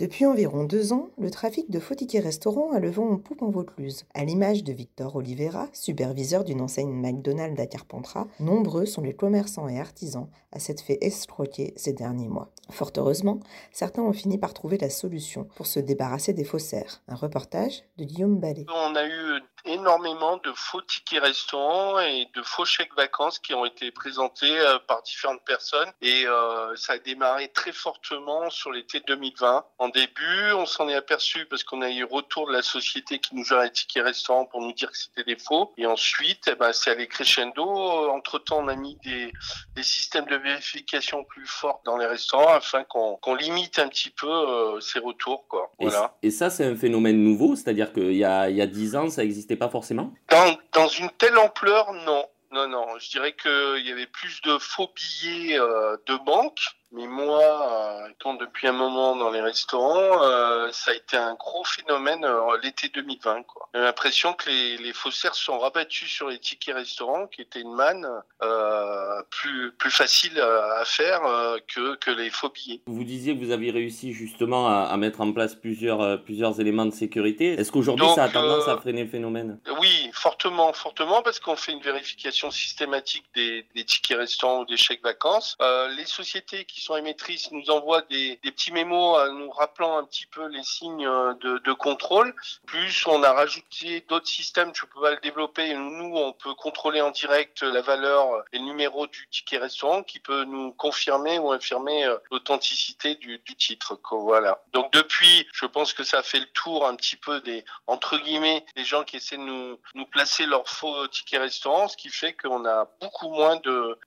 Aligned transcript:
Depuis 0.00 0.24
environ 0.24 0.64
deux 0.64 0.94
ans, 0.94 1.10
le 1.18 1.30
trafic 1.30 1.70
de 1.70 1.78
faux 1.78 1.94
tickets 1.94 2.24
restaurants 2.24 2.72
a 2.72 2.80
le 2.80 2.90
vent 2.90 3.10
en 3.10 3.18
poupe 3.18 3.42
en 3.42 3.50
Vaucluse. 3.50 4.06
À 4.14 4.24
l'image 4.24 4.64
de 4.64 4.72
Victor 4.72 5.14
Oliveira, 5.14 5.68
superviseur 5.74 6.42
d'une 6.42 6.62
enseigne 6.62 6.90
McDonald's 6.90 7.60
à 7.60 7.66
Carpentras, 7.66 8.26
nombreux 8.38 8.86
sont 8.86 9.02
les 9.02 9.12
commerçants 9.12 9.68
et 9.68 9.78
artisans 9.78 10.30
à 10.52 10.58
s'être 10.58 10.82
fait 10.82 10.96
escroquer 11.02 11.74
ces 11.76 11.92
derniers 11.92 12.28
mois. 12.28 12.50
Fort 12.70 12.92
heureusement, 12.96 13.40
certains 13.72 14.00
ont 14.00 14.14
fini 14.14 14.38
par 14.38 14.54
trouver 14.54 14.78
la 14.78 14.88
solution 14.88 15.44
pour 15.56 15.66
se 15.66 15.80
débarrasser 15.80 16.32
des 16.32 16.44
faussaires. 16.44 17.02
Un 17.06 17.14
reportage 17.14 17.82
de 17.98 18.04
Guillaume 18.04 18.40
Ballet. 18.40 18.64
On 18.74 18.96
a 18.96 19.06
eu 19.06 19.42
énormément 19.66 20.38
de 20.38 20.52
faux 20.54 20.80
tickets 20.80 21.22
restaurants 21.22 22.00
et 22.00 22.26
de 22.34 22.42
faux 22.42 22.64
chèques 22.64 22.94
vacances 22.96 23.38
qui 23.38 23.52
ont 23.52 23.66
été 23.66 23.90
présentés 23.90 24.58
euh, 24.58 24.78
par 24.86 25.02
différentes 25.02 25.44
personnes 25.44 25.90
et 26.00 26.26
euh, 26.26 26.74
ça 26.76 26.94
a 26.94 26.98
démarré 26.98 27.48
très 27.48 27.72
fortement 27.72 28.48
sur 28.48 28.72
l'été 28.72 29.00
2020. 29.06 29.64
En 29.78 29.89
début, 29.90 30.52
on 30.54 30.66
s'en 30.66 30.88
est 30.88 30.94
aperçu 30.94 31.46
parce 31.46 31.62
qu'on 31.64 31.82
a 31.82 31.90
eu 31.90 32.04
retour 32.04 32.46
de 32.48 32.52
la 32.52 32.62
société 32.62 33.18
qui 33.18 33.34
nous 33.34 33.44
les 33.62 33.70
tickets 33.70 34.04
restaurants 34.04 34.46
pour 34.46 34.60
nous 34.60 34.72
dire 34.72 34.90
que 34.90 34.96
c'était 34.96 35.24
des 35.24 35.36
faux 35.36 35.72
et 35.76 35.86
ensuite 35.86 36.48
eh 36.50 36.54
ben, 36.54 36.72
c'est 36.72 36.90
allé 36.90 37.06
crescendo. 37.06 37.62
Entre 38.10 38.38
temps, 38.38 38.58
on 38.60 38.68
a 38.68 38.76
mis 38.76 38.96
des, 39.04 39.32
des 39.74 39.82
systèmes 39.82 40.26
de 40.26 40.36
vérification 40.36 41.24
plus 41.24 41.46
forts 41.46 41.82
dans 41.84 41.96
les 41.96 42.06
restaurants 42.06 42.52
afin 42.54 42.84
qu'on 42.84 43.34
limite 43.34 43.78
un 43.78 43.88
petit 43.88 44.10
peu 44.10 44.28
euh, 44.28 44.80
ces 44.80 44.98
retours. 44.98 45.46
Quoi. 45.48 45.70
Et, 45.80 45.84
Voilà. 45.86 46.16
et 46.22 46.30
ça, 46.30 46.50
c'est 46.50 46.64
un 46.64 46.76
phénomène 46.76 47.22
nouveau, 47.22 47.56
c'est-à-dire 47.56 47.92
qu'il 47.92 48.16
y 48.16 48.24
a, 48.24 48.48
il 48.50 48.56
y 48.56 48.62
a 48.62 48.66
10 48.66 48.96
ans, 48.96 49.10
ça 49.10 49.22
n'existait 49.22 49.56
pas 49.56 49.68
forcément? 49.68 50.12
Dans, 50.30 50.56
dans 50.72 50.88
une 50.88 51.10
telle 51.10 51.38
ampleur, 51.38 51.92
non. 51.92 52.24
Non, 52.52 52.66
non. 52.66 52.86
Je 52.98 53.10
dirais 53.10 53.34
qu'il 53.40 53.86
y 53.86 53.92
avait 53.92 54.06
plus 54.08 54.40
de 54.42 54.58
faux 54.58 54.90
billets 54.94 55.58
euh, 55.58 55.96
de 56.06 56.16
banque. 56.24 56.60
Mais 56.92 57.06
moi, 57.06 58.02
euh, 58.02 58.08
étant 58.10 58.34
depuis 58.34 58.66
un 58.66 58.72
moment 58.72 59.14
dans 59.14 59.30
les 59.30 59.40
restaurants, 59.40 60.24
euh, 60.24 60.70
ça 60.72 60.90
a 60.90 60.94
été 60.94 61.16
un 61.16 61.34
gros 61.34 61.62
phénomène 61.62 62.24
euh, 62.24 62.58
l'été 62.64 62.88
2020. 62.88 63.44
Quoi. 63.44 63.68
J'ai 63.72 63.80
l'impression 63.80 64.32
que 64.32 64.50
les, 64.50 64.76
les 64.78 64.92
faussaires 64.92 65.36
sont 65.36 65.58
rabattus 65.60 66.10
sur 66.10 66.28
les 66.28 66.40
tickets 66.40 66.74
restaurants, 66.74 67.28
qui 67.28 67.42
étaient 67.42 67.60
une 67.60 67.74
manne 67.74 68.08
euh, 68.42 69.22
plus, 69.30 69.70
plus 69.72 69.92
facile 69.92 70.40
à, 70.40 70.84
faire 70.84 71.20
que, 71.68 71.94
que 71.96 72.10
les 72.10 72.30
faux 72.30 72.48
billets. 72.48 72.80
Vous 72.86 73.04
disiez 73.04 73.36
que 73.38 73.44
vous 73.44 73.52
aviez 73.52 73.70
réussi 73.70 74.12
justement 74.12 74.66
à, 74.68 74.88
à 74.90 74.96
mettre 74.96 75.20
en 75.20 75.32
place 75.32 75.54
plusieurs, 75.54 76.22
plusieurs 76.24 76.60
éléments 76.60 76.86
de 76.86 76.90
sécurité. 76.90 77.52
Est-ce 77.52 77.70
qu'aujourd'hui, 77.70 78.08
ça 78.16 78.24
a 78.24 78.28
tendance 78.28 78.66
à 78.66 78.76
freiner 78.78 79.04
le 79.04 79.10
phénomène? 79.10 79.60
Oui, 79.78 80.10
fortement, 80.12 80.72
fortement, 80.72 81.22
parce 81.22 81.38
qu'on 81.38 81.56
fait 81.56 81.72
une 81.72 81.82
vérification 81.82 82.50
systématique 82.50 83.24
des, 83.34 83.64
des 83.76 83.84
tickets 83.84 84.18
restaurants 84.18 84.62
ou 84.62 84.64
des 84.64 84.76
chèques 84.76 85.04
vacances. 85.04 85.56
Les 85.96 86.06
sociétés 86.06 86.64
qui 86.64 86.79
sont 86.80 86.96
émettrices 86.96 87.50
nous 87.52 87.70
envoient 87.70 88.02
des, 88.02 88.38
petits 88.42 88.72
mémos 88.72 89.18
nous 89.32 89.50
rappelant 89.50 89.98
un 89.98 90.04
petit 90.04 90.26
peu 90.26 90.46
les 90.48 90.62
signes 90.62 91.06
euh, 91.06 91.34
de, 91.34 91.72
contrôle. 91.72 92.34
Plus, 92.66 93.06
on 93.06 93.22
a 93.22 93.32
rajouté 93.32 94.04
d'autres 94.08 94.26
systèmes, 94.26 94.72
je 94.74 94.84
peux 94.84 95.00
pas 95.00 95.12
le 95.12 95.20
développer. 95.20 95.74
Nous, 95.74 96.16
on 96.16 96.32
peut 96.32 96.54
contrôler 96.54 97.00
en 97.00 97.10
direct 97.10 97.62
la 97.62 97.80
valeur 97.80 98.44
et 98.52 98.58
le 98.58 98.64
numéro 98.64 99.06
du 99.06 99.28
ticket 99.30 99.58
restaurant 99.58 100.02
qui 100.02 100.18
peut 100.18 100.44
nous 100.44 100.72
confirmer 100.72 101.38
ou 101.38 101.52
infirmer 101.52 102.04
euh, 102.04 102.16
l'authenticité 102.30 103.14
du, 103.14 103.40
titre. 103.58 103.98
Voilà. 104.10 104.62
Donc 104.72 104.92
depuis, 104.92 105.46
je 105.52 105.66
pense 105.66 105.92
que 105.92 106.04
ça 106.04 106.22
fait 106.22 106.40
le 106.40 106.46
tour 106.46 106.86
un 106.86 106.94
petit 106.96 107.16
peu 107.16 107.40
des 107.40 107.64
entre 107.86 108.16
guillemets 108.18 108.64
des 108.76 108.84
gens 108.84 109.04
qui 109.04 109.16
essaient 109.16 109.36
de 109.36 109.78
nous 109.94 110.06
placer 110.06 110.46
leurs 110.46 110.68
faux 110.68 111.06
tickets 111.08 111.40
restaurants, 111.40 111.88
ce 111.88 111.96
qui 111.96 112.08
fait 112.08 112.32
qu'on 112.32 112.64
a 112.64 112.88
beaucoup 113.00 113.28
moins 113.28 113.56
de 113.56 113.98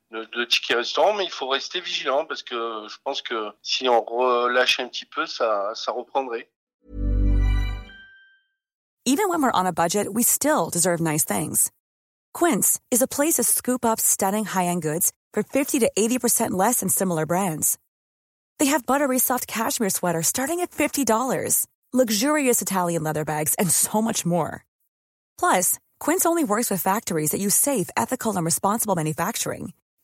tickets 0.44 0.76
restaurants, 0.76 1.14
mais 1.14 1.24
il 1.24 1.30
faut 1.30 1.48
rester 1.48 1.80
vigilant 1.80 2.24
parce 2.24 2.42
que 2.42 2.63
Euh, 2.64 2.88
je 2.88 2.96
pense 3.04 3.22
que 3.22 3.52
si 3.62 3.88
on 3.88 3.98
un 3.98 4.88
petit 4.88 5.06
peu, 5.06 5.26
ça 5.26 5.72
ça 5.74 5.92
reprendrait. 5.92 6.48
Even 9.06 9.28
when 9.28 9.42
we're 9.42 9.52
on 9.52 9.66
a 9.66 9.72
budget, 9.72 10.14
we 10.14 10.22
still 10.22 10.70
deserve 10.70 11.00
nice 11.00 11.24
things. 11.24 11.70
Quince 12.32 12.80
is 12.90 13.02
a 13.02 13.06
place 13.06 13.34
to 13.34 13.42
scoop 13.42 13.84
up 13.84 14.00
stunning 14.00 14.46
high-end 14.46 14.82
goods 14.82 15.12
for 15.34 15.42
50 15.42 15.80
to 15.80 15.90
80% 15.96 16.52
less 16.52 16.80
than 16.80 16.88
similar 16.88 17.26
brands. 17.26 17.76
They 18.58 18.66
have 18.66 18.86
buttery 18.86 19.18
soft 19.18 19.46
cashmere 19.46 19.90
sweaters 19.90 20.28
starting 20.28 20.60
at 20.60 20.70
$50, 20.70 21.66
luxurious 21.92 22.62
Italian 22.62 23.02
leather 23.02 23.24
bags, 23.26 23.54
and 23.58 23.70
so 23.70 24.00
much 24.00 24.24
more. 24.24 24.64
Plus, 25.38 25.78
Quince 26.00 26.24
only 26.24 26.44
works 26.44 26.70
with 26.70 26.80
factories 26.80 27.32
that 27.32 27.40
use 27.40 27.54
safe, 27.54 27.90
ethical, 27.96 28.34
and 28.36 28.44
responsible 28.44 28.94
manufacturing. 28.94 29.74